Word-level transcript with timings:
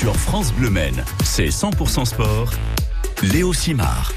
sur 0.00 0.16
France 0.16 0.50
Bleu. 0.54 0.70
C'est 1.22 1.48
100% 1.48 2.06
sport. 2.06 2.50
Léo 3.22 3.52
Simard. 3.52 4.14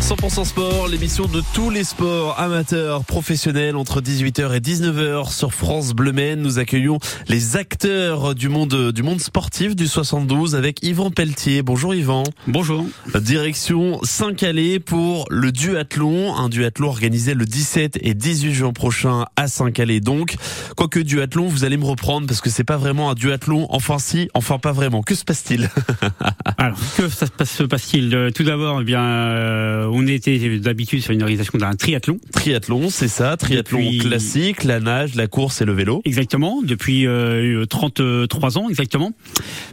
100% 0.00 0.44
sport, 0.44 0.88
l'émission 0.88 1.26
de 1.26 1.42
tous 1.52 1.68
les 1.68 1.84
sports 1.84 2.38
amateurs, 2.40 3.04
professionnels 3.04 3.76
entre 3.76 4.00
18h 4.00 4.56
et 4.56 4.60
19h 4.60 5.30
sur 5.30 5.52
France 5.52 5.92
Bleu 5.92 6.12
Maine. 6.12 6.40
Nous 6.40 6.58
accueillons 6.58 6.98
les 7.28 7.56
acteurs 7.56 8.34
du 8.34 8.48
monde 8.48 8.92
du 8.92 9.02
monde 9.02 9.20
sportif 9.20 9.76
du 9.76 9.86
72 9.86 10.56
avec 10.56 10.82
Yvan 10.82 11.10
Pelletier. 11.10 11.62
Bonjour 11.62 11.94
Yvan. 11.94 12.24
Bonjour. 12.46 12.86
Direction 13.14 14.00
Saint-Calais 14.02 14.80
pour 14.80 15.26
le 15.28 15.52
duathlon, 15.52 16.34
un 16.34 16.48
duathlon 16.48 16.88
organisé 16.88 17.34
le 17.34 17.44
17 17.44 17.98
et 18.00 18.14
18 18.14 18.54
juin 18.54 18.72
prochain 18.72 19.26
à 19.36 19.48
Saint-Calais. 19.48 20.00
Donc, 20.00 20.36
quoique 20.76 20.98
duathlon, 20.98 21.48
vous 21.48 21.64
allez 21.64 21.76
me 21.76 21.84
reprendre 21.84 22.26
parce 22.26 22.40
que 22.40 22.48
c'est 22.48 22.64
pas 22.64 22.78
vraiment 22.78 23.10
un 23.10 23.14
duathlon, 23.14 23.66
enfin 23.68 23.98
si, 23.98 24.30
enfin 24.32 24.58
pas 24.58 24.72
vraiment. 24.72 25.02
Que 25.02 25.14
se 25.14 25.24
passe-t-il? 25.24 25.68
Alors, 26.58 26.78
que 26.96 27.08
se 27.44 27.62
passe-t-il? 27.64 28.30
Tout 28.34 28.44
d'abord, 28.44 28.80
eh 28.80 28.84
bien 28.84 29.02
euh, 29.02 29.89
on 29.92 30.06
était 30.06 30.58
d'habitude 30.58 31.02
sur 31.02 31.12
une 31.12 31.22
organisation 31.22 31.58
d'un 31.58 31.74
triathlon. 31.74 32.18
Triathlon, 32.32 32.90
c'est 32.90 33.08
ça, 33.08 33.36
triathlon 33.36 33.98
classique, 33.98 34.64
la 34.64 34.80
nage, 34.80 35.14
la 35.14 35.26
course 35.26 35.60
et 35.60 35.64
le 35.64 35.72
vélo. 35.72 36.02
Exactement, 36.04 36.62
depuis 36.62 37.06
euh, 37.06 37.64
33 37.66 38.58
ans 38.58 38.68
exactement. 38.68 39.12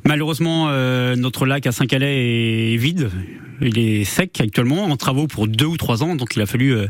Malheureusement, 0.06 0.68
euh, 0.70 1.16
notre 1.16 1.46
lac 1.46 1.68
à 1.68 1.72
Saint-Calais 1.72 2.74
est 2.74 2.78
vide, 2.78 3.10
il 3.62 3.80
est 3.80 4.04
sec 4.04 4.40
actuellement, 4.40 4.86
en 4.86 4.98
travaux 4.98 5.28
pour 5.28 5.48
deux 5.48 5.66
ou 5.66 5.78
trois 5.78 6.04
ans, 6.04 6.16
donc 6.16 6.36
il 6.36 6.42
a 6.42 6.46
fallu 6.46 6.74
euh, 6.74 6.88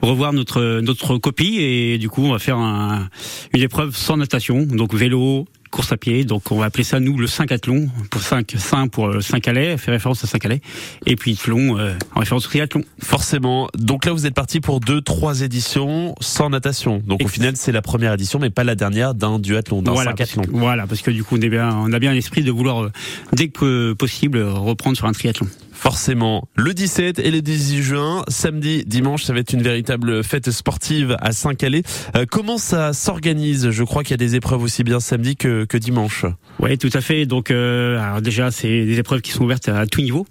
revoir 0.00 0.32
notre 0.32 0.80
notre 0.80 1.18
copie 1.18 1.58
et 1.58 1.98
du 1.98 2.08
coup 2.08 2.22
on 2.22 2.32
va 2.32 2.38
faire 2.38 2.58
un, 2.58 3.08
une 3.54 3.62
épreuve 3.62 3.96
sans 3.96 4.16
natation, 4.16 4.62
donc 4.62 4.94
vélo, 4.94 5.46
course 5.68 5.92
à 5.92 5.96
pied. 5.96 6.24
Donc 6.24 6.50
on 6.50 6.58
va 6.58 6.66
appeler 6.66 6.84
ça 6.84 7.00
nous 7.00 7.16
le 7.18 7.26
5 7.26 7.52
athlon 7.52 7.88
pour 8.10 8.22
5 8.22 8.54
5 8.56 8.90
pour 8.90 9.22
5 9.22 9.40
calais, 9.40 9.76
fait 9.76 9.90
référence 9.90 10.22
à 10.24 10.26
5 10.26 10.38
calais 10.38 10.60
et 11.06 11.16
puis 11.16 11.36
thlon 11.36 11.78
euh, 11.78 11.94
en 12.14 12.20
référence 12.20 12.46
au 12.46 12.48
triathlon. 12.48 12.82
Forcément. 13.02 13.68
Donc 13.76 14.04
là 14.04 14.12
vous 14.12 14.26
êtes 14.26 14.34
parti 14.34 14.60
pour 14.60 14.80
deux 14.80 15.00
trois 15.00 15.42
éditions 15.42 16.14
sans 16.20 16.50
natation. 16.50 17.02
Donc 17.06 17.22
au 17.24 17.28
final 17.28 17.54
c'est 17.56 17.72
la 17.72 17.82
première 17.82 18.14
édition 18.14 18.38
mais 18.38 18.50
pas 18.50 18.64
la 18.64 18.74
dernière 18.74 19.14
d'un 19.14 19.38
duathlon, 19.38 19.82
d'un 19.82 19.92
voilà, 19.92 20.10
5 20.10 20.20
athlon. 20.20 20.42
Voilà, 20.50 20.86
parce 20.86 21.02
que 21.02 21.10
du 21.10 21.24
coup 21.24 21.36
on 21.36 21.40
est 21.40 21.48
bien 21.48 21.74
on 21.76 21.92
a 21.92 21.98
bien 21.98 22.12
l'esprit 22.12 22.42
de 22.42 22.50
vouloir 22.50 22.84
euh, 22.84 22.92
dès 23.32 23.48
que 23.48 23.92
possible 23.92 24.42
reprendre 24.42 24.96
sur 24.96 25.06
un 25.06 25.12
triathlon. 25.12 25.48
Forcément, 25.78 26.48
le 26.56 26.74
17 26.74 27.20
et 27.20 27.30
le 27.30 27.40
18 27.40 27.82
juin, 27.82 28.24
samedi, 28.26 28.82
dimanche, 28.84 29.22
ça 29.22 29.32
va 29.32 29.38
être 29.38 29.52
une 29.52 29.62
véritable 29.62 30.24
fête 30.24 30.50
sportive 30.50 31.16
à 31.20 31.30
Saint-Calais. 31.30 31.84
Euh, 32.16 32.26
comment 32.28 32.58
ça 32.58 32.92
s'organise? 32.92 33.70
Je 33.70 33.84
crois 33.84 34.02
qu'il 34.02 34.10
y 34.10 34.14
a 34.14 34.16
des 34.16 34.34
épreuves 34.34 34.60
aussi 34.60 34.82
bien 34.82 34.98
samedi 34.98 35.36
que, 35.36 35.64
que 35.66 35.78
dimanche. 35.78 36.26
Oui, 36.58 36.76
tout 36.78 36.90
à 36.92 37.00
fait. 37.00 37.26
Donc, 37.26 37.52
euh, 37.52 37.96
alors 38.02 38.20
déjà, 38.20 38.50
c'est 38.50 38.86
des 38.86 38.98
épreuves 38.98 39.20
qui 39.20 39.30
sont 39.30 39.44
ouvertes 39.44 39.68
à 39.68 39.86
tout 39.86 40.00
niveau, 40.00 40.26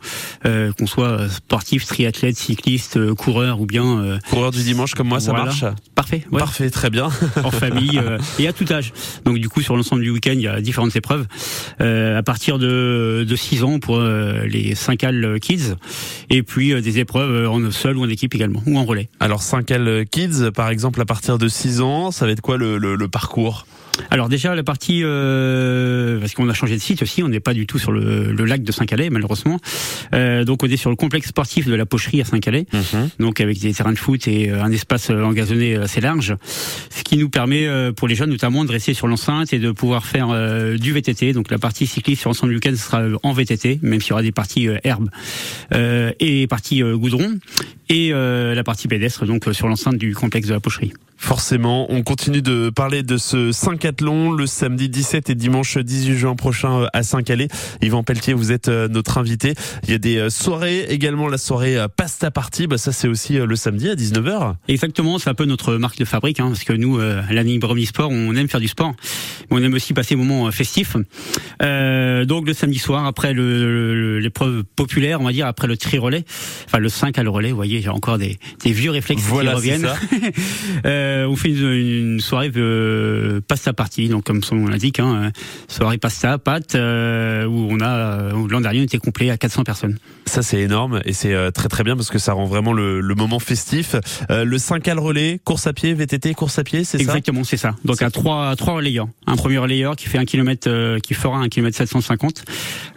euh, 0.46 0.74
qu'on 0.74 0.86
soit 0.86 1.30
sportif, 1.30 1.86
triathlète, 1.86 2.36
cycliste, 2.36 2.98
euh, 2.98 3.16
coureur 3.16 3.62
ou 3.62 3.66
bien 3.66 3.86
euh, 3.86 4.20
coureur 4.30 4.52
du 4.52 4.62
dimanche 4.64 4.96
comme 4.96 5.08
moi, 5.08 5.22
ça 5.22 5.32
voilà. 5.32 5.46
marche? 5.46 5.64
Parfait. 5.96 6.26
Ouais. 6.30 6.40
Parfait, 6.40 6.70
très 6.70 6.90
bien. 6.90 7.10
en 7.44 7.52
famille 7.52 7.98
euh, 7.98 8.18
et 8.38 8.50
à 8.50 8.54
tout 8.54 8.66
âge. 8.70 8.92
Donc, 9.24 9.38
du 9.38 9.48
coup, 9.48 9.62
sur 9.62 9.78
l'ensemble 9.78 10.02
du 10.02 10.10
week-end, 10.10 10.34
il 10.34 10.42
y 10.42 10.48
a 10.48 10.60
différentes 10.60 10.98
épreuves. 10.98 11.26
à 11.80 12.24
partir 12.24 12.60
de, 12.60 13.26
de 13.26 13.36
6 13.38 13.64
ans 13.64 13.80
pour 13.80 14.02
les 14.02 14.76
5 14.76 15.04
al 15.06 15.37
kids, 15.40 15.76
et 16.30 16.44
puis 16.44 16.80
des 16.82 17.00
épreuves 17.00 17.50
en 17.50 17.72
seul 17.72 17.98
ou 17.98 18.04
en 18.04 18.10
équipe 18.10 18.36
également, 18.36 18.62
ou 18.66 18.78
en 18.78 18.86
relais. 18.86 19.10
Alors 19.20 19.42
5 19.42 19.72
al 19.72 20.06
kids, 20.10 20.52
par 20.54 20.70
exemple, 20.70 21.02
à 21.02 21.06
partir 21.06 21.38
de 21.38 21.48
6 21.48 21.82
ans, 21.82 22.12
ça 22.12 22.26
va 22.26 22.32
être 22.32 22.42
quoi 22.42 22.58
le 22.58 23.08
parcours? 23.08 23.66
Alors 24.12 24.30
déjà 24.30 24.56
la 24.56 24.64
partie 24.64 25.02
euh, 25.04 26.20
parce 26.20 26.34
qu'on 26.34 26.48
a 26.50 26.54
changé 26.54 26.76
de 26.76 26.82
site 26.82 27.02
aussi, 27.02 27.24
on 27.24 27.28
n'est 27.30 27.40
pas 27.40 27.54
du 27.54 27.66
tout 27.68 27.80
sur 27.80 27.92
le, 27.92 28.32
le 28.32 28.46
lac 28.46 28.64
de 28.64 28.72
Saint-Calais 28.72 29.10
malheureusement. 29.10 29.60
Euh, 30.14 30.44
donc 30.44 30.64
on 30.64 30.68
est 30.68 30.78
sur 30.78 30.90
le 30.90 30.96
complexe 30.96 31.28
sportif 31.30 31.66
de 31.68 31.74
la 31.76 31.86
Pocherie 31.86 32.22
à 32.22 32.26
Saint-Calais, 32.26 32.66
Mhm. 32.74 33.10
donc 33.20 33.42
avec 33.42 33.60
des 33.60 33.74
terrains 33.74 33.94
de 33.94 33.98
foot 33.98 34.28
et 34.28 34.50
un 34.52 34.72
espace 34.72 35.10
engazonné 35.10 35.76
assez 35.76 36.02
large, 36.02 36.36
ce 36.90 37.04
qui 37.04 37.18
nous 37.18 37.30
permet 37.30 37.66
euh, 37.68 37.92
pour 37.92 38.08
les 38.08 38.16
jeunes 38.16 38.30
notamment 38.30 38.66
de 38.66 38.72
rester 38.72 38.94
sur 38.94 39.08
l'enceinte 39.08 39.54
et 39.54 39.60
de 39.60 39.72
pouvoir 39.72 40.06
faire 40.06 40.28
euh, 40.32 40.78
du 40.78 40.92
VTT. 40.94 41.34
Donc 41.34 41.50
la 41.52 41.58
partie 41.58 41.88
cycliste 41.88 42.22
sur 42.22 42.30
l'ensemble 42.30 42.52
du 42.52 42.56
week-end 42.58 42.76
sera 42.76 43.04
en 43.24 43.34
VTT, 43.34 43.80
même 43.82 44.02
s'il 44.02 44.10
y 44.10 44.14
aura 44.14 44.22
des 44.22 44.32
parties 44.32 44.68
euh, 44.68 44.78
herbes 44.84 45.10
euh, 45.74 46.12
et 46.20 46.48
parties 46.48 46.84
euh, 46.84 46.96
goudron 46.98 47.36
et 47.90 48.12
euh, 48.14 48.54
la 48.54 48.64
partie 48.64 48.88
pédestre 48.88 49.26
donc 49.26 49.46
sur 49.54 49.68
l'enceinte 49.68 49.98
du 49.98 50.14
complexe 50.14 50.48
de 50.48 50.54
la 50.54 50.60
Pocherie. 50.60 50.94
Forcément, 51.18 51.92
on 51.92 52.04
continue 52.04 52.42
de 52.42 52.70
parler 52.70 53.04
de 53.04 53.18
ce 53.18 53.52
5 53.52 53.86
athlon 53.86 54.32
le 54.32 54.46
samedi 54.48 54.90
17 54.90 55.30
et 55.30 55.36
dimanche 55.36 55.78
18 55.78 56.16
juin 56.16 56.36
prochain 56.36 56.88
à 56.94 57.04
Saint-Calais. 57.04 57.48
Yvan 57.82 58.04
Pelletier, 58.04 58.34
vous 58.34 58.52
êtes 58.52 58.68
notre 58.68 59.18
invité. 59.18 59.54
Il 59.84 59.92
y 59.92 59.94
a 59.94 59.98
des 59.98 60.30
soirées 60.30 60.86
également, 60.90 61.28
la 61.28 61.38
soirée 61.38 61.78
Pasta 61.96 62.32
Party, 62.32 62.68
bah 62.68 62.78
ça 62.78 62.92
c'est 62.92 63.08
aussi 63.08 63.34
le 63.34 63.56
samedi 63.56 63.90
à 63.90 63.96
19h. 63.96 64.56
Exactement, 64.68 65.20
c'est 65.20 65.30
un 65.30 65.34
peu 65.34 65.46
notre 65.46 65.76
marque 65.76 65.98
de 65.98 66.06
fabrique, 66.06 66.40
hein, 66.40 66.48
parce 66.48 66.64
que 66.64 66.74
nous, 66.74 67.00
euh, 67.00 67.22
à 67.22 67.86
Sport, 67.86 68.10
on 68.12 68.36
aime 68.36 68.48
faire 68.48 68.60
du 68.60 68.68
sport, 68.68 68.94
mais 69.50 69.58
on 69.58 69.64
aime 69.64 69.74
aussi 69.74 69.94
passer 69.94 70.16
des 70.16 70.22
moments 70.22 70.52
festifs. 70.52 70.98
Euh, 71.62 72.26
donc 72.26 72.48
le 72.48 72.54
samedi 72.54 72.80
soir, 72.80 73.06
après 73.06 73.34
l'épreuve 73.34 74.56
le, 74.58 74.64
populaire, 74.64 75.22
on 75.22 75.26
va 75.26 75.32
dire, 75.32 75.48
après 75.48 75.68
le 75.68 75.78
tri-relais, 75.78 76.26
enfin 76.66 76.80
le 76.80 76.90
5 76.90 77.18
à 77.18 77.24
le 77.24 77.30
relais, 77.30 77.50
vous 77.50 77.56
voyez, 77.56 77.82
j'ai 77.82 77.90
encore 77.90 78.18
des, 78.18 78.38
des, 78.64 78.72
vieux 78.72 78.92
réflexes 78.92 79.24
voilà, 79.24 79.52
qui 79.52 79.56
reviennent. 79.58 79.88
euh, 81.08 81.28
on 81.28 81.36
fait 81.36 81.50
une, 81.50 81.72
une 81.72 82.20
soirée 82.20 82.52
euh, 82.56 83.42
pasta 83.48 83.74
party, 83.74 84.10
donc 84.10 84.26
comme 84.26 84.44
son 84.44 84.56
nom 84.56 84.68
l'indique, 84.68 85.00
hein, 85.00 85.32
soirée 85.68 85.98
pasta, 85.98 86.38
pâte, 86.38 86.76
euh, 86.76 87.46
où 87.46 87.68
on 87.70 87.80
a 87.80 88.32
l'an 88.32 88.62
dernier 88.62 88.82
on 88.82 88.84
était 88.84 88.98
complet 88.98 89.30
à 89.30 89.38
400 89.38 89.64
personnes. 89.64 89.98
Ça 90.26 90.42
c'est 90.42 90.60
énorme 90.60 91.02
et 91.06 91.14
c'est 91.14 91.34
euh, 91.34 91.52
très 91.52 91.70
très 91.70 91.84
bien 91.84 91.96
parce 91.96 92.10
que 92.10 92.20
ça 92.20 92.34
rend 92.34 92.46
vraiment 92.46 92.74
le, 92.74 93.00
le 93.00 93.16
moment 93.16 93.40
festif. 93.40 93.96
Euh, 94.30 94.44
le 94.44 94.58
5 94.58 94.88
à 94.88 94.94
le 94.96 95.02
relais, 95.02 95.40
course 95.44 95.68
à 95.68 95.74
pied, 95.74 95.94
VTT, 95.94 96.34
course 96.34 96.60
à 96.60 96.64
pied, 96.64 96.84
c'est 96.84 96.98
ça? 96.98 97.04
Exactement, 97.04 97.44
c'est 97.44 97.58
ça. 97.58 97.76
Donc 97.86 98.02
à 98.02 98.10
trois 98.12 98.56
trois 98.56 98.76
relayeurs. 98.76 99.08
Un 99.26 99.36
premier 99.36 99.58
relayeur 99.58 99.96
qui 99.96 100.08
fait 100.08 100.18
un 100.18 100.26
kilomètre, 100.26 100.70
euh, 100.70 101.00
qui 101.00 101.14
fera 101.14 101.38
un 101.38 101.50
kilomètre 101.50 101.78
750. 101.78 102.44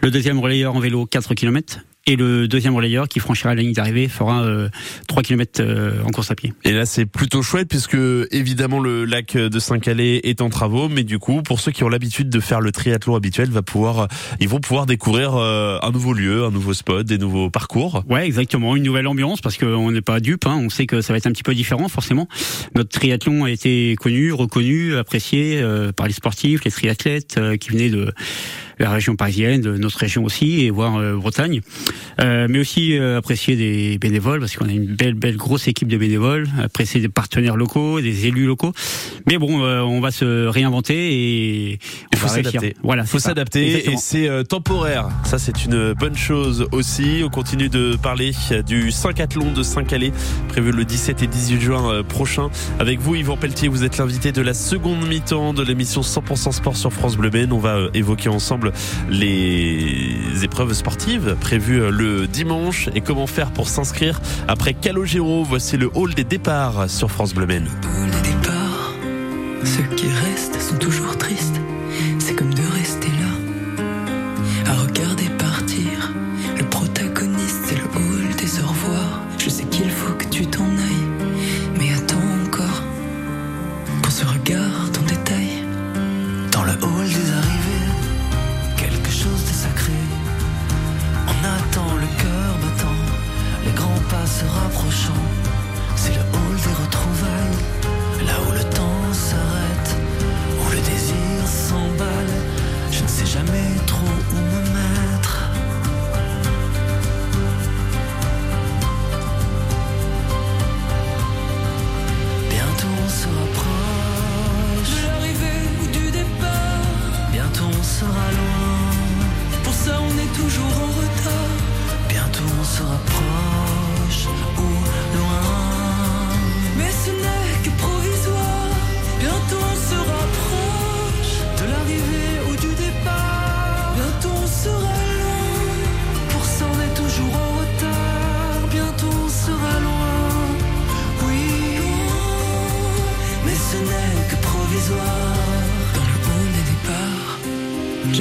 Le 0.01 0.11
deuxième 0.11 0.39
relayeur 0.39 0.75
en 0.75 0.79
vélo 0.79 1.05
4 1.05 1.33
kilomètres 1.33 1.79
et 2.07 2.15
le 2.15 2.47
deuxième 2.47 2.75
relayeur 2.75 3.07
qui 3.07 3.19
franchira 3.19 3.53
la 3.53 3.61
ligne 3.61 3.73
d'arrivée 3.73 4.07
fera 4.07 4.43
euh, 4.43 4.69
3 5.07 5.23
km 5.23 5.61
euh, 5.61 6.01
en 6.03 6.09
course 6.09 6.31
à 6.31 6.35
pied. 6.35 6.53
Et 6.63 6.71
là 6.71 6.85
c'est 6.85 7.05
plutôt 7.05 7.43
chouette 7.43 7.67
puisque 7.67 7.97
évidemment 8.31 8.79
le 8.79 9.05
lac 9.05 9.37
de 9.37 9.59
Saint-Calais 9.59 10.21
est 10.23 10.41
en 10.41 10.49
travaux 10.49 10.89
mais 10.89 11.03
du 11.03 11.19
coup 11.19 11.41
pour 11.43 11.59
ceux 11.59 11.71
qui 11.71 11.83
ont 11.83 11.89
l'habitude 11.89 12.29
de 12.29 12.39
faire 12.39 12.59
le 12.61 12.71
triathlon 12.71 13.15
habituel 13.15 13.49
va 13.49 13.61
pouvoir 13.61 14.07
ils 14.39 14.49
vont 14.49 14.59
pouvoir 14.59 14.85
découvrir 14.85 15.35
euh, 15.35 15.77
un 15.81 15.91
nouveau 15.91 16.13
lieu, 16.13 16.43
un 16.43 16.51
nouveau 16.51 16.73
spot, 16.73 17.05
des 17.05 17.17
nouveaux 17.17 17.49
parcours. 17.49 18.03
Ouais, 18.09 18.25
exactement, 18.25 18.75
une 18.75 18.83
nouvelle 18.83 19.07
ambiance 19.07 19.41
parce 19.41 19.57
qu'on 19.57 19.91
n'est 19.91 20.01
pas 20.01 20.19
dupe 20.19 20.47
hein, 20.47 20.59
on 20.59 20.69
sait 20.69 20.87
que 20.87 21.01
ça 21.01 21.13
va 21.13 21.17
être 21.17 21.27
un 21.27 21.31
petit 21.31 21.43
peu 21.43 21.53
différent 21.53 21.87
forcément. 21.87 22.27
Notre 22.75 22.89
triathlon 22.89 23.43
a 23.43 23.51
été 23.51 23.95
connu, 23.99 24.31
reconnu, 24.31 24.95
apprécié 24.95 25.61
euh, 25.61 25.91
par 25.91 26.07
les 26.07 26.13
sportifs, 26.13 26.63
les 26.63 26.71
triathlètes 26.71 27.35
euh, 27.37 27.57
qui 27.57 27.69
venaient 27.69 27.89
de 27.89 28.13
la 28.81 28.91
région 28.91 29.15
parisienne, 29.15 29.61
de 29.61 29.77
notre 29.77 29.97
région 29.97 30.23
aussi, 30.23 30.65
et 30.65 30.69
voire 30.69 30.97
euh, 30.97 31.15
Bretagne. 31.15 31.61
Euh, 32.19 32.47
mais 32.49 32.59
aussi 32.59 32.97
euh, 32.97 33.17
apprécier 33.17 33.55
des 33.55 33.97
bénévoles, 33.97 34.39
parce 34.39 34.55
qu'on 34.55 34.67
a 34.67 34.71
une 34.71 34.95
belle, 34.95 35.13
belle 35.13 35.37
grosse 35.37 35.67
équipe 35.67 35.87
de 35.87 35.97
bénévoles, 35.97 36.47
apprécier 36.61 36.99
des 36.99 37.09
partenaires 37.09 37.57
locaux, 37.57 38.01
des 38.01 38.27
élus 38.27 38.45
locaux. 38.45 38.73
Mais 39.27 39.37
bon, 39.37 39.63
euh, 39.63 39.81
on 39.81 40.01
va 40.01 40.11
se 40.11 40.47
réinventer 40.47 41.13
et 41.13 41.79
il 42.11 42.17
faut 42.17 42.27
s'adapter. 42.27 42.75
Voilà, 42.83 43.03
il 43.03 43.07
faut 43.07 43.19
s'adapter 43.19 43.91
et 43.91 43.97
c'est 43.97 44.27
euh, 44.27 44.43
temporaire. 44.43 45.09
Ça, 45.25 45.39
c'est 45.39 45.65
une 45.65 45.93
bonne 45.93 46.15
chose 46.15 46.67
aussi. 46.71 47.21
On 47.23 47.29
continue 47.29 47.69
de 47.69 47.95
parler 47.95 48.31
du 48.65 48.91
5 48.91 49.19
athlon 49.19 49.51
de 49.51 49.63
Saint-Calais, 49.63 50.11
prévu 50.49 50.71
le 50.71 50.85
17 50.85 51.23
et 51.23 51.27
18 51.27 51.61
juin 51.61 52.03
prochain. 52.03 52.49
Avec 52.79 52.99
vous, 52.99 53.15
Yvan 53.15 53.37
Pelletier, 53.37 53.67
vous 53.67 53.83
êtes 53.83 53.97
l'invité 53.97 54.31
de 54.31 54.41
la 54.41 54.53
seconde 54.53 55.07
mi-temps 55.07 55.53
de 55.53 55.63
l'émission 55.63 56.01
100% 56.01 56.51
Sport 56.51 56.75
sur 56.75 56.91
France 56.91 57.17
Bleu 57.17 57.29
Maine. 57.29 57.53
On 57.53 57.59
va 57.59 57.87
évoquer 57.93 58.29
ensemble 58.29 58.70
les 59.09 60.43
épreuves 60.43 60.73
sportives 60.73 61.35
prévues 61.39 61.91
le 61.91 62.27
dimanche 62.27 62.89
et 62.95 63.01
comment 63.01 63.27
faire 63.27 63.51
pour 63.51 63.67
s'inscrire 63.67 64.21
après 64.47 64.73
Calogero. 64.73 65.43
Voici 65.43 65.77
le 65.77 65.89
hall 65.93 66.13
des 66.13 66.23
départs 66.23 66.89
sur 66.89 67.11
France 67.11 67.33
Bleu 67.33 67.45
Maine. 67.45 67.69
Des 68.23 68.31
ceux 69.63 69.83
qui 69.95 70.07
restent 70.07 70.59
sont 70.59 70.77
toujours 70.77 71.17
tristes. 71.17 71.59
C'est 72.19 72.35
comme 72.35 72.53
de 72.53 72.63
rester 72.73 73.07
là, 73.07 74.71
à 74.71 74.73
regarder 74.75 75.29
partir. 75.37 76.13
Le 76.57 76.63
protagoniste, 76.65 77.61
c'est 77.65 77.75
le 77.75 77.83
hall 77.83 78.35
des 78.37 78.59
au 78.59 78.67
revoir. 78.67 79.21
Je 79.37 79.49
sais 79.49 79.65
qu'il 79.65 79.89
faut 79.89 80.13
que 80.13 80.25
tu 80.25 80.45
t'en 80.47 80.63
ailles, 80.63 81.09
mais 81.77 81.93
attends 81.93 82.17
encore 82.47 82.81
pour 84.01 84.11
ce 84.11 84.25
regard 84.25 84.89
en 84.99 85.03
détail. 85.03 85.20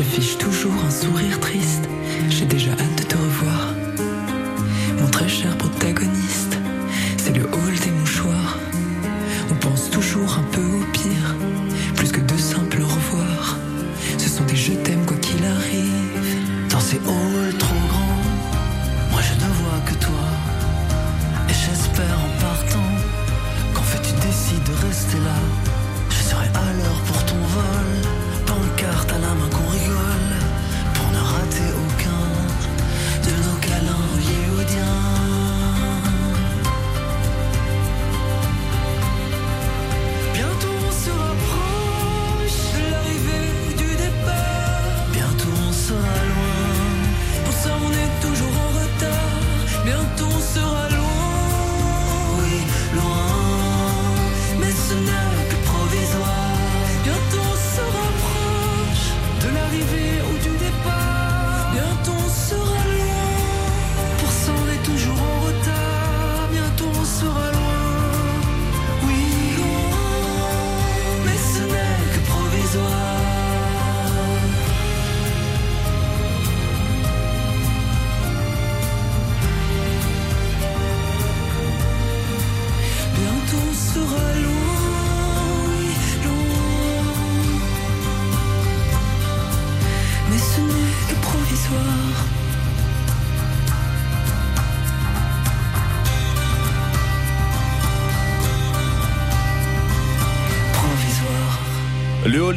J'affiche 0.01 0.39
toujours 0.39 0.73
un 0.87 0.91
sourire 0.91 1.39
triste. 1.41 1.87
J'ai 2.31 2.47
déjà 2.47 2.73
hâte 2.73 2.97
de 2.97 3.03
te 3.03 3.17
revoir. 3.17 3.75
Mon 4.99 5.07
très 5.09 5.29
cher 5.29 5.55
protagoniste, 5.59 6.57
c'est 7.19 7.37
le 7.37 7.45
hall 7.45 7.75
des 7.85 7.91
mouchoirs. 7.91 8.57
On 9.51 9.55
pense 9.57 9.91
toujours 9.91 10.39
un 10.39 10.47
peu 10.53 10.63
au 10.63 10.85
pire, 10.93 11.37
plus 11.97 12.13
que 12.13 12.21
de 12.21 12.39
simples 12.39 12.81
au 12.81 12.87
revoir. 12.87 13.59
Ce 14.17 14.29
sont 14.31 14.45
des 14.45 14.57
je 14.57 14.73
t'aime 14.73 15.00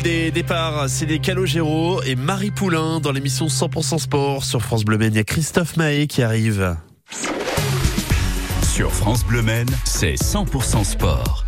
des 0.03 0.31
départs, 0.31 0.89
c'est 0.89 1.05
les 1.05 1.19
Calogero 1.19 2.03
et 2.03 2.15
Marie 2.15 2.51
Poulain 2.51 2.99
dans 2.99 3.11
l'émission 3.11 3.47
100% 3.47 3.99
Sport 3.99 4.43
sur 4.43 4.61
France 4.61 4.83
Bleu. 4.83 4.97
Il 5.01 5.15
y 5.15 5.19
a 5.19 5.23
Christophe 5.23 5.77
Mahé 5.77 6.07
qui 6.07 6.21
arrive. 6.21 6.75
Sur 8.63 8.91
France 8.91 9.23
Bleu 9.25 9.41
c'est 9.85 10.15
100% 10.15 10.83
sport. 10.83 11.42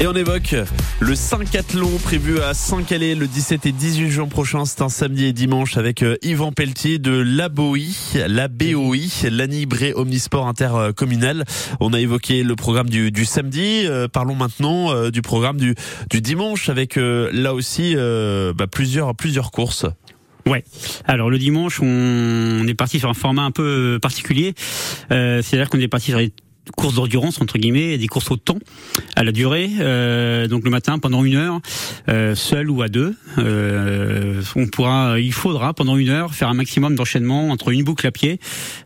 Et 0.00 0.06
on 0.06 0.12
évoque 0.12 0.54
le 1.00 1.14
5 1.16 1.56
athlon 1.56 1.98
prévu 1.98 2.38
à 2.38 2.54
Saint-Calais 2.54 3.16
le 3.16 3.26
17 3.26 3.66
et 3.66 3.72
18 3.72 4.10
juin 4.10 4.28
prochain. 4.28 4.64
C'est 4.64 4.80
un 4.80 4.88
samedi 4.88 5.24
et 5.24 5.32
dimanche 5.32 5.76
avec 5.76 6.04
euh, 6.04 6.16
Yvan 6.22 6.52
Pelletier 6.52 7.00
de 7.00 7.10
l'ABOI, 7.10 7.80
la 8.28 8.46
BOI, 8.46 9.28
l'Anibré 9.28 9.94
Omnisport 9.94 10.46
Intercommunal. 10.46 11.44
On 11.80 11.92
a 11.92 11.98
évoqué 12.00 12.44
le 12.44 12.54
programme 12.54 12.88
du, 12.88 13.10
du 13.10 13.24
samedi. 13.24 13.86
Euh, 13.86 14.06
parlons 14.06 14.36
maintenant 14.36 14.92
euh, 14.92 15.10
du 15.10 15.20
programme 15.20 15.56
du, 15.56 15.74
du 16.10 16.20
dimanche 16.20 16.68
avec 16.68 16.96
euh, 16.96 17.28
là 17.32 17.52
aussi 17.52 17.94
euh, 17.96 18.52
bah, 18.54 18.68
plusieurs, 18.68 19.16
plusieurs 19.16 19.50
courses. 19.50 19.84
Ouais. 20.48 20.64
Alors 21.06 21.28
le 21.28 21.38
dimanche, 21.38 21.80
on, 21.82 22.66
est 22.66 22.74
parti 22.74 23.00
sur 23.00 23.10
un 23.10 23.14
format 23.14 23.42
un 23.42 23.50
peu 23.50 23.98
particulier. 24.00 24.54
Euh, 25.10 25.42
C'est-à-dire 25.42 25.68
qu'on 25.68 25.80
est 25.80 25.88
parti 25.88 26.10
sur 26.10 26.18
les 26.18 26.32
courses 26.76 26.94
d'endurance 26.94 27.40
entre 27.40 27.58
guillemets, 27.58 27.98
des 27.98 28.08
courses 28.08 28.30
au 28.30 28.36
temps, 28.36 28.58
à 29.16 29.24
la 29.24 29.32
durée. 29.32 29.70
Euh, 29.80 30.48
donc 30.48 30.64
le 30.64 30.70
matin 30.70 30.98
pendant 30.98 31.24
une 31.24 31.36
heure, 31.36 31.60
euh, 32.08 32.34
seul 32.34 32.70
ou 32.70 32.82
à 32.82 32.88
deux, 32.88 33.14
euh, 33.38 34.42
on 34.56 34.66
pourra, 34.66 35.18
il 35.18 35.32
faudra 35.32 35.74
pendant 35.74 35.96
une 35.96 36.08
heure 36.08 36.34
faire 36.34 36.48
un 36.48 36.54
maximum 36.54 36.94
d'enchaînement 36.94 37.50
entre 37.50 37.70
une 37.70 37.84
boucle 37.84 38.06
à 38.06 38.10
pied 38.10 38.40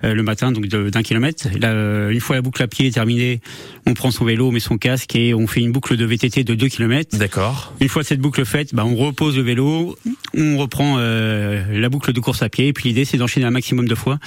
euh, 0.05 0.15
le 0.15 0.23
matin 0.23 0.53
donc 0.53 0.67
d'un 0.67 1.03
kilomètre. 1.03 1.49
Là, 1.59 1.73
euh, 1.73 2.11
une 2.11 2.21
fois 2.21 2.37
la 2.37 2.43
boucle 2.43 2.63
à 2.63 2.69
pied 2.69 2.91
terminée, 2.91 3.41
on 3.87 3.95
prend 3.95 4.11
son 4.11 4.25
vélo, 4.25 4.51
met 4.51 4.61
son 4.61 4.79
casque 4.79 5.15
et 5.17 5.35
on 5.35 5.47
fait 5.47 5.61
une 5.61 5.73
boucle 5.73 5.97
de 5.97 6.05
VTT 6.05 6.45
de 6.45 6.55
deux 6.55 6.69
kilomètres. 6.69 7.17
D'accord. 7.19 7.73
Une 7.81 7.89
fois 7.89 8.05
cette 8.05 8.21
boucle 8.21 8.45
faite, 8.45 8.75
bah, 8.75 8.85
on 8.85 8.97
repose 8.97 9.37
le 9.37 9.43
vélo, 9.43 9.97
on 10.35 10.57
reprend 10.59 10.97
euh, 10.99 11.63
la 11.79 11.89
boucle 11.89 12.13
de 12.13 12.21
course 12.21 12.43
à 12.43 12.49
pied. 12.49 12.69
Et 12.69 12.73
puis 12.73 12.89
l'idée, 12.89 13.05
c'est 13.05 13.17
d'enchaîner 13.17 13.47
un 13.47 13.51
maximum 13.51 13.89
de 13.89 13.95
fois 13.95 14.19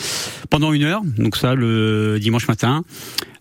pendant 0.50 0.74
une 0.74 0.84
heure. 0.84 1.02
Donc 1.18 1.38
ça, 1.38 1.56
le 1.56 2.18
dimanche 2.20 2.48
matin. 2.48 2.84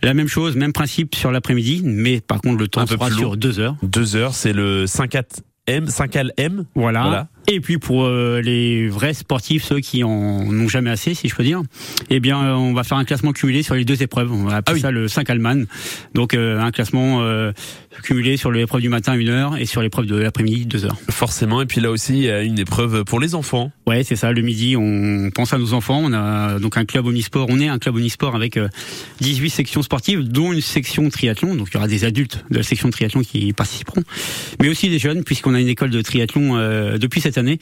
La 0.05 0.13
même 0.13 0.29
chose, 0.29 0.55
même 0.55 0.73
principe 0.73 1.15
sur 1.15 1.33
l'après-midi, 1.33 1.81
mais 1.83 2.21
par 2.21 2.43
contre 2.43 2.59
le 2.59 2.69
temps 2.69 2.87
sera 2.87 3.11
sur 3.11 3.37
deux 3.39 3.59
heures. 3.59 3.77
Deux 3.83 4.17
heures, 4.17 4.35
c'est 4.35 4.53
le 4.53 4.87
5 4.87 5.15
at 5.15 5.23
M, 5.67 5.87
5 5.87 6.17
al 6.17 6.33
M. 6.37 6.65
Voilà. 6.75 7.03
Voilà. 7.03 7.29
Et 7.47 7.61
puis 7.61 7.79
pour 7.79 8.05
euh, 8.05 8.41
les 8.41 8.89
vrais 8.89 9.13
sportifs, 9.13 9.65
ceux 9.65 9.81
qui 9.81 10.03
en 10.03 10.45
n'ont 10.51 10.69
jamais 10.69 10.91
assez, 10.91 11.13
si 11.15 11.29
je 11.29 11.35
peux 11.35 11.43
dire, 11.45 11.63
eh 12.09 12.19
bien 12.21 12.43
euh, 12.43 12.55
on 12.55 12.73
va 12.73 12.85
faire 12.85 12.97
un 12.97 13.05
classement 13.05 13.33
cumulé 13.33 13.63
sur 13.63 13.75
les 13.75 13.85
deux 13.85 14.03
épreuves. 14.03 14.33
On 14.33 14.45
va 14.45 14.57
appeler 14.57 14.73
Ah 14.73 14.75
oui. 14.75 14.81
ça 14.81 14.91
le 14.91 15.09
5 15.09 15.29
Alman. 15.29 15.67
Donc 16.15 16.33
euh, 16.35 16.59
un 16.61 16.71
classement 16.71 17.21
euh, 17.23 17.53
cumulé 18.03 18.37
sur 18.39 18.51
l'épreuve 18.51 18.81
du 18.81 18.89
matin 18.89 19.15
une 19.15 19.29
heure 19.29 19.57
et 19.59 19.67
sur 19.67 19.83
l'épreuve 19.83 20.07
de 20.07 20.17
l'après-midi 20.17 20.65
deux 20.65 20.87
heures. 20.87 20.97
Forcément. 21.11 21.61
Et 21.61 21.67
puis 21.67 21.81
là 21.83 21.91
aussi, 21.91 22.15
il 22.15 22.25
y 22.25 22.31
a 22.31 22.43
une 22.43 22.59
épreuve 22.59 23.05
pour 23.05 23.21
les 23.21 23.35
enfants. 23.35 23.71
Ouais, 23.87 24.05
c'est 24.05 24.17
ça. 24.17 24.33
Le 24.33 24.41
midi, 24.41 24.77
on 24.77 25.31
pense 25.35 25.53
à 25.53 25.59
nos 25.59 25.75
enfants. 25.75 26.01
On 26.03 26.13
a 26.15 26.59
donc 26.59 26.79
un 26.79 26.87
club 26.87 27.07
omnisport. 27.07 27.47
On 27.51 27.61
est 27.61 27.69
un 27.69 27.79
club 27.79 27.97
omnisport 27.97 28.35
avec 28.35 28.57
euh, 28.57 28.69
18 29.21 29.51
sections 29.51 29.83
sportives, 29.83 30.23
dont 30.23 30.53
une 30.53 30.63
section 30.63 31.09
triathlon. 31.11 31.55
Donc 31.55 31.69
il 31.71 31.75
y 31.75 31.77
aura 31.77 31.89
des 31.89 32.05
adultes 32.05 32.45
de 32.51 32.57
la 32.57 32.63
section 32.63 32.89
triathlon 32.89 33.21
qui 33.21 33.53
participeront, 33.53 34.03
mais 34.63 34.69
aussi 34.71 34.89
des 34.89 34.99
jeunes, 34.99 35.25
puisqu'on 35.25 35.55
a 35.55 35.61
une 35.61 35.69
école 35.69 35.91
de 35.91 36.01
triathlon 36.01 36.57
euh, 36.57 36.97
depuis 36.97 37.21
cette 37.21 37.34
année. 37.39 37.59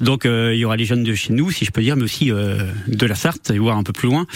Donc 0.00 0.26
euh, 0.26 0.54
il 0.54 0.60
y 0.60 0.64
aura 0.64 0.76
les 0.76 0.84
jeunes 0.84 1.04
de 1.04 1.14
chez 1.14 1.32
nous, 1.32 1.50
si 1.50 1.64
je 1.64 1.70
peux 1.70 1.82
dire, 1.82 1.96
mais 1.96 2.04
aussi 2.04 2.30
euh, 2.30 2.58
de 2.88 3.06
la 3.06 3.14
Sarthe, 3.14 3.50
et 3.50 3.58
voir 3.58 3.76
un 3.76 3.82
peu 3.82 3.92
plus 3.92 4.08
loin, 4.08 4.26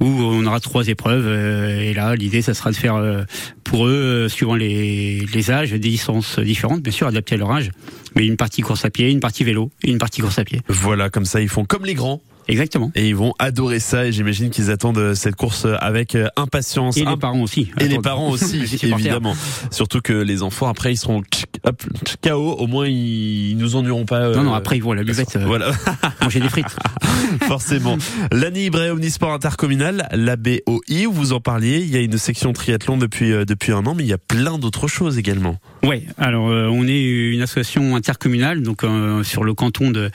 où 0.00 0.06
on 0.06 0.44
aura 0.46 0.60
trois 0.60 0.88
épreuves. 0.88 1.26
euh, 1.26 1.80
et 1.80 1.94
là, 1.94 2.14
l'idée, 2.14 2.42
ça 2.42 2.54
sera 2.54 2.70
de 2.70 2.76
faire 2.76 3.24
pour 3.64 3.86
eux, 3.86 4.28
suivant 4.28 4.54
les, 4.54 5.26
les 5.32 5.50
âges, 5.50 5.70
des 5.70 5.78
distances 5.78 6.38
différentes, 6.38 6.82
bien 6.82 6.92
sûr, 6.92 7.06
adaptées 7.06 7.34
à 7.34 7.38
leur 7.38 7.50
âge, 7.50 7.70
mais 8.14 8.26
une 8.26 8.36
partie 8.36 8.62
course 8.62 8.84
à 8.84 8.90
pied, 8.90 9.10
une 9.10 9.20
partie 9.20 9.44
vélo 9.44 9.70
une 9.82 9.98
partie 9.98 10.20
course 10.20 10.38
à 10.38 10.44
pied. 10.44 10.60
Voilà, 10.68 11.10
comme 11.10 11.24
ça, 11.24 11.40
ils 11.40 11.48
font 11.48 11.64
comme 11.64 11.84
les 11.84 11.94
grands. 11.94 12.20
Exactement. 12.48 12.90
Et 12.94 13.08
ils 13.08 13.16
vont 13.16 13.32
adorer 13.38 13.78
ça. 13.80 14.06
Et 14.06 14.12
j'imagine 14.12 14.50
qu'ils 14.50 14.70
attendent 14.70 14.98
euh, 14.98 15.14
cette 15.14 15.36
course 15.36 15.66
avec 15.80 16.14
euh, 16.14 16.28
impatience. 16.36 16.96
Et 16.96 17.00
les 17.00 17.06
Imp- 17.06 17.20
parents 17.20 17.40
aussi. 17.42 17.70
Et 17.80 17.88
les 17.88 17.98
parents 17.98 18.30
aussi, 18.30 18.60
évidemment. 18.82 19.34
Surtout 19.70 20.00
que 20.00 20.12
les 20.12 20.42
enfants, 20.42 20.68
après, 20.68 20.92
ils 20.92 20.96
seront 20.96 21.22
hop, 21.64 21.82
KO. 22.22 22.52
Au 22.58 22.66
moins, 22.66 22.86
ils 22.86 23.56
nous 23.56 23.76
ennuieront 23.76 24.04
pas. 24.04 24.20
euh, 24.20 24.34
Non, 24.36 24.42
non, 24.44 24.54
après 24.54 24.76
ils 24.76 24.82
vont 24.82 24.92
à 24.92 24.94
la 24.96 25.04
buvette 25.04 25.36
euh, 25.36 25.44
Voilà, 25.46 25.70
manger 26.22 26.40
des 26.40 26.48
frites. 26.48 26.76
forcément. 27.46 27.96
L'année 28.32 28.66
Ibré 28.66 28.90
Omnisport 28.90 29.32
Intercommunal, 29.32 30.08
la 30.12 30.36
BOI, 30.36 31.06
où 31.08 31.12
vous 31.12 31.32
en 31.32 31.40
parliez, 31.40 31.78
il 31.80 31.88
y 31.90 31.96
a 31.96 32.00
une 32.00 32.18
section 32.18 32.52
triathlon 32.52 32.96
depuis, 32.96 33.32
euh, 33.32 33.44
depuis 33.44 33.72
un 33.72 33.84
an, 33.86 33.94
mais 33.94 34.02
il 34.04 34.08
y 34.08 34.12
a 34.12 34.18
plein 34.18 34.58
d'autres 34.58 34.88
choses 34.88 35.18
également. 35.18 35.56
Ouais, 35.82 36.04
alors 36.18 36.48
euh, 36.50 36.68
on 36.70 36.86
est 36.86 37.02
une 37.02 37.42
association 37.42 37.96
intercommunale, 37.96 38.62
donc 38.62 38.84
euh, 38.84 39.22
sur 39.22 39.44
le 39.44 39.54
canton 39.54 39.90
de, 39.90 40.10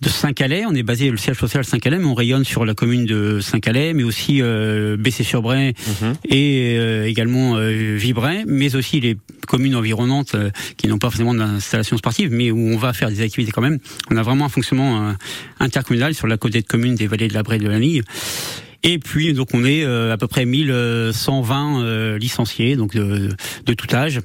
de 0.00 0.08
Saint-Calais. 0.08 0.64
On 0.66 0.74
est 0.74 0.82
basé, 0.82 1.10
le 1.10 1.16
siège 1.16 1.38
social 1.38 1.61
Saint-Calais, 1.64 1.98
mais 1.98 2.04
on 2.06 2.14
rayonne 2.14 2.44
sur 2.44 2.64
la 2.64 2.74
commune 2.74 3.04
de 3.06 3.40
Saint-Calais, 3.40 3.92
mais 3.94 4.02
aussi 4.02 4.40
euh, 4.42 4.96
Bessé-sur-Bray 4.96 5.74
Mhm. 6.02 6.14
et 6.28 6.76
euh, 6.78 7.06
également 7.06 7.56
euh, 7.56 7.96
Vibray, 7.96 8.44
mais 8.46 8.74
aussi 8.76 9.00
les 9.00 9.16
communes 9.46 9.74
environnantes 9.76 10.34
euh, 10.34 10.50
qui 10.76 10.86
n'ont 10.88 10.98
pas 10.98 11.08
forcément 11.10 11.34
d'installation 11.34 11.96
sportive, 11.96 12.30
mais 12.32 12.50
où 12.50 12.58
on 12.58 12.76
va 12.76 12.92
faire 12.92 13.08
des 13.10 13.20
activités 13.22 13.52
quand 13.52 13.62
même. 13.62 13.78
On 14.10 14.16
a 14.16 14.22
vraiment 14.22 14.44
un 14.46 14.48
fonctionnement 14.48 15.14
intercommunal 15.60 16.14
sur 16.14 16.26
la 16.26 16.36
côte 16.36 16.52
de 16.52 16.60
communes 16.60 16.94
des 16.94 17.06
vallées 17.06 17.28
de 17.28 17.34
la 17.34 17.42
Braye 17.42 17.58
de 17.58 17.68
la 17.68 17.78
Ligue. 17.78 18.02
Et 18.84 18.98
puis 18.98 19.32
donc 19.32 19.48
on 19.54 19.64
est 19.64 19.84
euh, 19.84 20.12
à 20.12 20.16
peu 20.16 20.26
près 20.26 20.44
1120 20.44 21.82
euh, 21.82 22.18
licenciés, 22.18 22.74
donc 22.76 22.96
de, 22.96 23.28
de 23.64 23.74
tout 23.74 23.94
âge, 23.94 24.20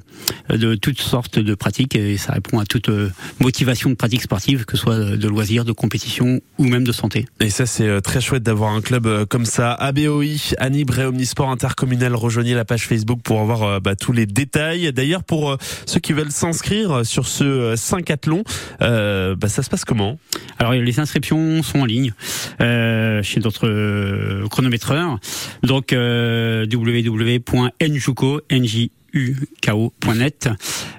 euh, 0.50 0.58
de 0.58 0.76
toutes 0.76 1.00
sortes 1.00 1.38
de 1.38 1.54
pratiques, 1.54 1.96
et 1.96 2.18
ça 2.18 2.34
répond 2.34 2.58
à 2.60 2.66
toute 2.66 2.90
euh, 2.90 3.12
motivation 3.40 3.90
de 3.90 3.96
pratique 3.96 4.24
sportive, 4.24 4.66
que 4.66 4.76
ce 4.76 4.84
soit 4.84 4.98
de 5.16 5.28
loisirs, 5.28 5.64
de 5.64 5.72
compétition 5.72 6.42
ou 6.58 6.64
même 6.64 6.84
de 6.84 6.92
santé. 6.92 7.28
Et 7.40 7.50
ça, 7.50 7.66
c'est 7.66 7.88
euh, 7.88 8.02
très 8.02 8.20
chouette 8.20 8.44
d'avoir 8.44 8.72
un 8.74 8.82
club 8.82 9.06
euh, 9.06 9.26
comme 9.26 9.46
ça. 9.46 9.74
ABOI, 9.74 10.56
Anibre 10.58 11.00
et 11.00 11.06
Omnisport 11.06 11.50
Intercommunal. 11.52 12.16
Rejoignez 12.16 12.56
la 12.56 12.66
page 12.66 12.88
Facebook 12.88 13.20
pour 13.24 13.40
avoir 13.40 13.64
euh, 13.64 13.80
bah, 13.80 13.96
tous 13.96 14.12
les 14.12 14.26
détails. 14.26 14.92
D'ailleurs, 14.92 15.24
pour 15.24 15.52
euh, 15.52 15.58
ceux 15.86 16.00
qui 16.00 16.14
veulent 16.14 16.32
s'inscrire 16.32 17.06
sur 17.06 17.28
ce 17.28 17.44
euh, 17.44 17.76
5 17.76 18.10
athlon, 18.10 18.44
euh, 18.82 19.36
bah, 19.36 19.50
ça 19.50 19.62
se 19.62 19.70
passe 19.70 19.86
comment? 19.86 20.18
Alors 20.60 20.74
les 20.74 21.00
inscriptions 21.00 21.62
sont 21.62 21.82
en 21.82 21.86
ligne 21.86 22.14
euh, 22.62 23.22
chez 23.22 23.40
d'autres 23.40 23.68
euh, 24.48 24.50
chronométreurs. 24.50 25.20
Donc 25.64 25.94
euh, 25.94 26.66
www.njuco 26.72 28.42
NJUKO.net 28.52 30.50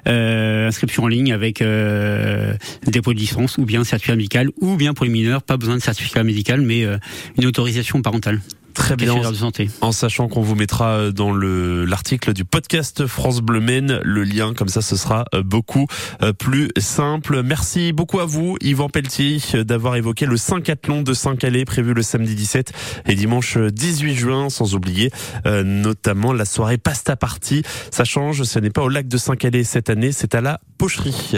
euh, 0.07 0.69
inscription 0.69 1.05
en 1.05 1.09
ligne 1.09 1.33
avec 1.33 1.63
euh, 1.63 2.55
dépôt 2.87 3.13
de 3.13 3.19
licence 3.19 3.59
ou 3.59 3.65
bien 3.65 3.85
certificat 3.85 4.17
médical 4.17 4.51
ou 4.61 4.77
bien 4.77 4.95
pour 4.95 5.05
les 5.05 5.11
mineurs 5.11 5.43
pas 5.43 5.57
besoin 5.57 5.77
de 5.77 5.83
certificat 5.83 6.23
médical 6.25 6.61
mais 6.61 6.85
euh, 6.85 6.99
une 7.37 7.47
autorisation 7.47 8.03
parentale 8.03 8.41
Très 8.79 8.97
bien. 8.97 9.15
Café 9.17 9.33
de 9.33 9.37
santé. 9.37 9.71
En 9.81 9.93
sachant 9.93 10.29
qu'on 10.29 10.41
vous 10.41 10.55
mettra 10.55 10.91
euh, 10.91 11.13
dans 11.13 11.33
le 11.33 11.85
l'article 11.85 12.33
du 12.33 12.45
podcast 12.45 13.07
France 13.07 13.41
Bleu 13.41 13.61
Maine 13.61 14.01
le 14.05 14.23
lien, 14.23 14.55
comme 14.55 14.69
ça 14.69 14.83
ce 14.83 14.95
sera 14.97 15.25
euh, 15.35 15.43
beaucoup 15.43 15.87
euh, 16.23 16.33
plus 16.33 16.71
simple. 16.79 17.43
Merci 17.43 17.93
beaucoup 17.93 18.21
à 18.21 18.25
vous, 18.25 18.57
Yvan 18.61 18.89
Pelletier, 18.89 19.41
d'avoir 19.65 19.97
évoqué 19.97 20.27
le 20.27 20.37
5 20.37 20.71
athlon 20.71 21.03
de 21.03 21.13
Saint-Calais 21.13 21.65
prévu 21.65 21.93
le 21.93 22.03
samedi 22.03 22.37
17 22.37 22.73
et 23.07 23.15
dimanche 23.17 23.59
18 23.59 24.15
juin, 24.15 24.49
sans 24.49 24.75
oublier 24.77 25.11
euh, 25.45 25.65
notamment 25.65 26.33
la 26.33 26.45
soirée 26.45 26.79
pasta 26.79 27.17
party. 27.17 27.65
Ça 27.91 28.05
change, 28.05 28.45
ce 28.45 28.59
n'est 28.61 28.71
pas 28.71 28.83
au 28.83 28.89
lac 28.89 29.09
de 29.09 29.19
Saint-Calais 29.19 29.65
cette 29.65 29.91
année, 29.91 30.13
c'est 30.13 30.37
à 30.37 30.41
la 30.41 30.61
pocherie. 30.79 31.33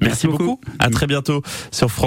Merci, 0.00 0.26
Merci 0.26 0.26
beaucoup. 0.26 0.44
beaucoup. 0.44 0.60
À 0.78 0.90
très 0.90 1.06
bientôt 1.06 1.42
sur 1.70 1.90
France 1.90 2.04